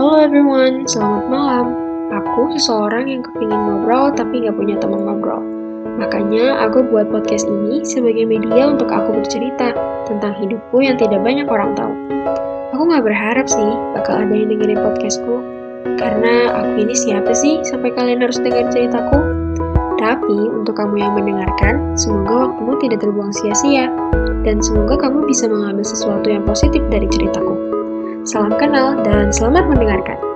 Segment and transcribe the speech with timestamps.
[0.00, 1.76] Halo everyone, selamat malam.
[2.08, 5.44] Aku seseorang yang kepingin ngobrol tapi gak punya teman ngobrol.
[6.00, 9.76] Makanya aku buat podcast ini sebagai media untuk aku bercerita
[10.08, 11.92] tentang hidupku yang tidak banyak orang tahu.
[12.72, 15.44] Aku gak berharap sih bakal ada yang dengerin podcastku.
[16.00, 19.20] Karena aku ini siapa sih sampai kalian harus dengar ceritaku?
[20.00, 23.92] Tapi untuk kamu yang mendengarkan, semoga waktumu tidak terbuang sia-sia.
[24.48, 27.69] Dan semoga kamu bisa mengambil sesuatu yang positif dari ceritaku.
[28.20, 30.29] Salam kenal dan selamat mendengarkan.